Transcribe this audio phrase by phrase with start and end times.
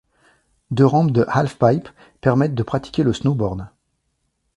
[0.71, 1.87] Deux rampes de halfpipe
[2.21, 3.67] permettent de pratiquer le snowboard.